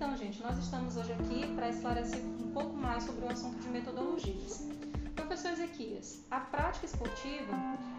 Então, 0.00 0.16
gente, 0.16 0.42
nós 0.42 0.56
estamos 0.56 0.96
hoje 0.96 1.12
aqui 1.12 1.46
para 1.54 1.68
esclarecer 1.68 2.22
um 2.24 2.50
pouco 2.54 2.74
mais 2.74 3.04
sobre 3.04 3.22
o 3.22 3.28
assunto 3.28 3.58
de 3.58 3.68
metodologias. 3.68 4.66
Professor 5.14 5.50
Ezequias, 5.50 6.24
a 6.30 6.40
prática 6.40 6.86
esportiva 6.86 7.52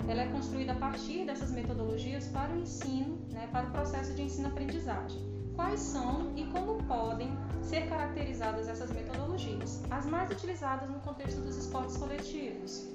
ela 0.07 0.23
é 0.23 0.27
construída 0.31 0.71
a 0.71 0.75
partir 0.77 1.27
dessas 1.27 1.51
metodologias 1.51 2.27
para 2.29 2.51
o 2.55 2.59
ensino, 2.59 3.19
né, 3.29 3.47
para 3.51 3.67
o 3.67 3.71
processo 3.71 4.15
de 4.15 4.23
ensino-aprendizagem. 4.23 5.21
Quais 5.55 5.79
são 5.79 6.35
e 6.35 6.43
como 6.45 6.83
podem 6.85 7.29
ser 7.61 7.87
caracterizadas 7.87 8.67
essas 8.67 8.91
metodologias, 8.91 9.83
as 9.91 10.07
mais 10.07 10.31
utilizadas 10.31 10.89
no 10.89 10.99
contexto 11.01 11.39
dos 11.41 11.55
esportes 11.55 11.97
coletivos? 11.97 12.87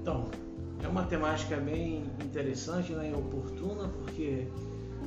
Então, 0.00 0.30
é 0.82 0.88
uma 0.88 1.04
temática 1.04 1.58
bem 1.58 2.10
interessante 2.24 2.94
né, 2.94 3.10
e 3.10 3.12
oportuna, 3.12 3.88
porque 3.88 4.48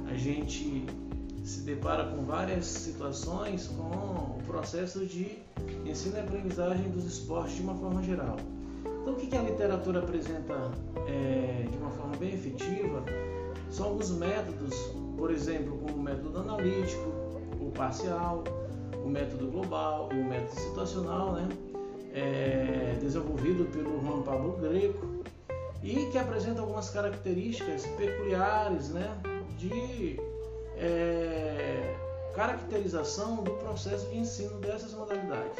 a 0.07 0.13
gente 0.13 0.85
se 1.43 1.61
depara 1.61 2.05
com 2.05 2.23
várias 2.23 2.65
situações 2.65 3.67
com 3.67 4.37
o 4.37 4.41
processo 4.47 5.05
de 5.05 5.37
ensino 5.85 6.15
e 6.17 6.19
aprendizagem 6.21 6.89
dos 6.89 7.05
esportes 7.05 7.55
de 7.55 7.61
uma 7.61 7.75
forma 7.75 8.01
geral. 8.01 8.37
Então, 9.01 9.13
o 9.13 9.17
que 9.17 9.35
a 9.35 9.41
literatura 9.41 9.99
apresenta 9.99 10.71
é, 11.07 11.67
de 11.69 11.77
uma 11.77 11.91
forma 11.91 12.15
bem 12.15 12.33
efetiva 12.33 13.03
são 13.69 13.87
alguns 13.87 14.11
métodos, 14.11 14.73
por 15.17 15.31
exemplo, 15.31 15.77
como 15.79 15.95
o 15.95 16.01
método 16.01 16.37
analítico, 16.37 17.09
o 17.59 17.71
parcial, 17.71 18.43
o 19.03 19.09
método 19.09 19.47
global 19.47 20.09
e 20.13 20.19
o 20.19 20.23
método 20.23 20.59
situacional, 20.59 21.33
né? 21.33 21.49
É, 22.13 22.95
desenvolvido 23.01 23.65
pelo 23.71 23.99
Juan 24.05 24.21
Pablo 24.21 24.55
Greco 24.57 25.23
e 25.81 26.05
que 26.11 26.17
apresenta 26.17 26.61
algumas 26.61 26.91
características 26.91 27.87
peculiares 27.97 28.89
né, 28.89 29.11
de 29.57 30.19
é, 30.77 31.95
caracterização 32.35 33.43
do 33.43 33.51
processo 33.51 34.09
de 34.09 34.17
ensino 34.17 34.57
dessas 34.59 34.93
modalidades. 34.93 35.57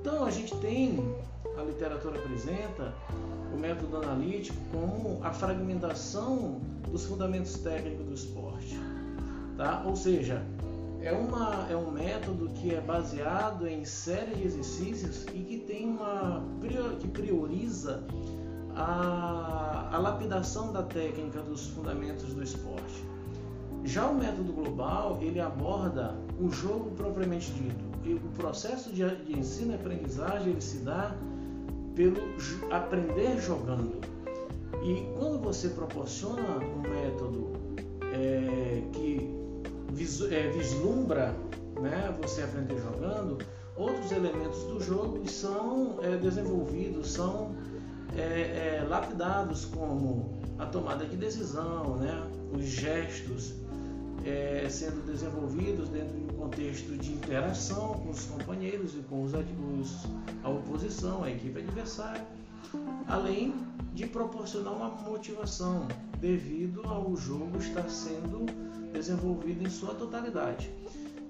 Então 0.00 0.24
a 0.24 0.30
gente 0.30 0.54
tem, 0.56 1.14
a 1.56 1.62
literatura 1.62 2.18
apresenta 2.18 2.94
o 3.54 3.58
método 3.58 3.96
analítico 3.98 4.58
como 4.72 5.20
a 5.22 5.32
fragmentação 5.32 6.60
dos 6.88 7.04
fundamentos 7.04 7.54
técnicos 7.54 8.06
do 8.06 8.14
esporte, 8.14 8.78
tá? 9.56 9.82
Ou 9.86 9.94
seja, 9.94 10.42
é, 11.02 11.12
uma, 11.12 11.66
é 11.70 11.76
um 11.76 11.90
método 11.90 12.48
que 12.50 12.74
é 12.74 12.80
baseado 12.80 13.66
em 13.66 13.84
série 13.84 14.34
de 14.34 14.44
exercícios 14.44 15.24
e 15.34 15.38
que 15.42 15.58
tem 15.58 15.88
uma 15.88 16.42
que 17.00 17.08
prioriza 17.08 18.02
a, 18.74 19.90
a 19.92 19.98
lapidação 19.98 20.72
da 20.72 20.82
técnica 20.82 21.40
dos 21.40 21.68
fundamentos 21.68 22.34
do 22.34 22.42
esporte. 22.42 23.04
Já 23.84 24.08
o 24.08 24.14
método 24.14 24.52
global, 24.52 25.18
ele 25.20 25.40
aborda 25.40 26.14
o 26.38 26.50
jogo 26.50 26.90
propriamente 26.90 27.50
dito. 27.52 27.84
E 28.04 28.14
o 28.14 28.20
processo 28.36 28.92
de, 28.92 29.04
de 29.24 29.38
ensino 29.38 29.72
e 29.72 29.74
aprendizagem 29.74 30.52
ele 30.52 30.60
se 30.60 30.78
dá 30.78 31.14
pelo 31.94 32.16
aprender 32.70 33.40
jogando. 33.40 34.00
E 34.82 35.06
quando 35.18 35.40
você 35.40 35.68
proporciona 35.68 36.58
um 36.58 36.80
método 36.80 37.52
é, 38.12 38.82
que 38.92 39.30
vis, 39.92 40.20
é, 40.22 40.48
vislumbra 40.50 41.34
né, 41.80 42.14
você 42.22 42.42
aprender 42.42 42.78
jogando, 42.78 43.38
outros 43.76 44.12
elementos 44.12 44.62
do 44.64 44.80
jogo 44.80 45.28
são 45.28 45.98
é, 46.02 46.16
desenvolvidos, 46.16 47.12
são 47.12 47.54
é, 48.16 48.78
é, 48.80 48.86
lapidados 48.88 49.64
como 49.66 50.39
a 50.60 50.66
tomada 50.66 51.06
de 51.06 51.16
decisão, 51.16 51.96
né? 51.96 52.22
os 52.52 52.64
gestos 52.64 53.54
é, 54.24 54.66
sendo 54.68 55.04
desenvolvidos 55.06 55.88
dentro 55.88 56.14
de 56.14 56.24
um 56.24 56.36
contexto 56.36 56.96
de 56.98 57.12
interação 57.12 57.94
com 57.94 58.10
os 58.10 58.26
companheiros 58.26 58.94
e 58.94 58.98
com 58.98 59.22
os, 59.22 59.32
os, 59.32 60.06
a 60.44 60.50
oposição, 60.50 61.24
a 61.24 61.30
equipe 61.30 61.60
adversária, 61.60 62.26
além 63.08 63.54
de 63.94 64.06
proporcionar 64.06 64.74
uma 64.74 64.88
motivação 64.88 65.88
devido 66.18 66.82
ao 66.84 67.16
jogo 67.16 67.58
estar 67.58 67.88
sendo 67.88 68.44
desenvolvido 68.92 69.66
em 69.66 69.70
sua 69.70 69.94
totalidade. 69.94 70.70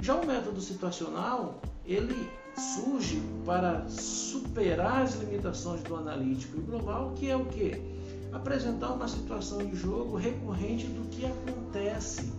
Já 0.03 0.17
o 0.17 0.27
método 0.27 0.61
situacional, 0.61 1.61
ele 1.87 2.29
surge 2.57 3.23
para 3.47 3.89
superar 3.89 5.03
as 5.03 5.15
limitações 5.21 5.83
do 5.83 5.95
analítico 5.95 6.59
e 6.59 6.63
global, 6.63 7.13
que 7.15 7.31
é 7.31 7.37
o 7.37 7.45
que? 7.45 8.00
Apresentar 8.33 8.93
uma 8.93 9.09
situação 9.09 9.59
de 9.59 9.77
jogo 9.77 10.17
recorrente 10.17 10.87
do 10.87 11.09
que 11.09 11.27
acontece 11.27 12.33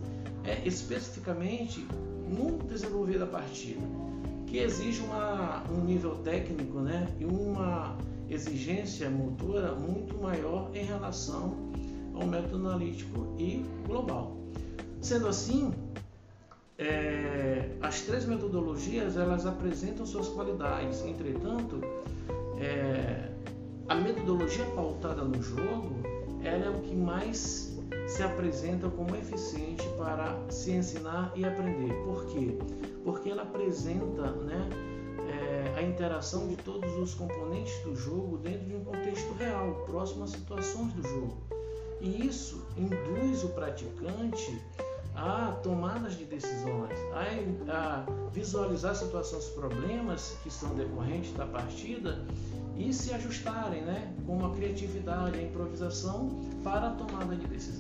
é, 0.44 0.66
especificamente 0.66 1.86
no 2.28 2.58
desenvolver 2.68 3.20
da 3.20 3.26
partida, 3.26 3.82
que 4.48 4.58
exige 4.58 5.02
uma, 5.02 5.64
um 5.70 5.84
nível 5.84 6.16
técnico 6.24 6.80
né, 6.80 7.08
e 7.20 7.26
uma 7.26 7.98
exigência 8.30 9.10
motora 9.10 9.74
muito 9.74 10.18
maior 10.18 10.72
em 10.74 10.84
relação 10.84 11.72
ao 12.14 12.26
método 12.26 12.68
analítico 12.68 13.36
e 13.38 13.66
global. 13.86 14.38
Sendo 15.02 15.28
assim, 15.28 15.74
é, 16.78 17.70
as 17.82 18.02
três 18.02 18.26
metodologias 18.26 19.18
elas 19.18 19.46
apresentam 19.46 20.06
suas 20.06 20.28
qualidades. 20.30 21.04
Entretanto, 21.06 21.80
é, 22.60 23.31
metodologia 24.22 24.66
pautada 24.76 25.24
no 25.24 25.42
jogo 25.42 25.96
ela 26.44 26.66
é 26.66 26.70
o 26.70 26.80
que 26.82 26.96
mais 26.96 27.76
se 28.08 28.22
apresenta 28.22 28.88
como 28.90 29.16
eficiente 29.16 29.88
para 29.98 30.38
se 30.50 30.72
ensinar 30.72 31.32
e 31.36 31.46
aprender. 31.46 31.94
Por 32.04 32.26
quê? 32.28 32.58
Porque 33.04 33.30
ela 33.30 33.44
apresenta 33.44 34.32
né, 34.32 34.70
é, 35.28 35.80
a 35.80 35.82
interação 35.82 36.48
de 36.48 36.56
todos 36.58 36.92
os 36.98 37.16
componentes 37.16 37.78
do 37.84 37.96
jogo 37.96 38.38
dentro 38.38 38.68
de 38.68 38.76
um 38.76 38.84
contexto 38.84 39.34
real, 39.34 39.74
próximo 39.86 40.24
às 40.24 40.32
situações 40.32 40.94
do 40.94 41.04
jogo. 41.04 41.38
E 42.00 42.26
isso 42.26 42.66
induz 42.78 43.44
o 43.44 43.50
praticante 43.50 44.62
a 45.16 45.60
tomadas 45.64 46.18
de 46.18 46.26
decisões, 46.26 46.98
a, 47.14 47.72
a 47.72 48.30
visualizar 48.32 48.96
situações, 48.96 49.46
problemas 49.50 50.38
que 50.44 50.50
são 50.50 50.74
decorrentes 50.76 51.34
da 51.34 51.46
partida 51.46 52.26
e 52.78 52.94
se 52.94 53.14
ajustarem 53.14 53.82
né, 53.82 54.14
com 54.26 54.46
a 54.46 54.56
criatividade, 54.56 55.38
a 55.38 55.42
improvisação 55.42 56.30
para 56.64 56.88
a 56.88 56.92
tomada 56.92 57.36
de 57.36 57.46
decisão. 57.48 57.71